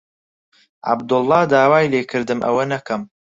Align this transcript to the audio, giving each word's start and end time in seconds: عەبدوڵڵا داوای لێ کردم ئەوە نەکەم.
عەبدوڵڵا 0.87 1.41
داوای 1.51 1.91
لێ 1.91 2.01
کردم 2.11 2.39
ئەوە 2.45 2.63
نەکەم. 2.73 3.01